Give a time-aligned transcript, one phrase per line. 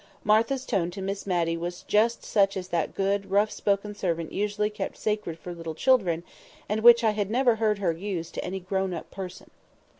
[0.23, 4.71] Martha's tone to Miss Matty was just such as that good, rough spoken servant usually
[4.71, 6.23] kept sacred for little children,
[6.67, 9.51] and which I had never heard her use to any grown up person.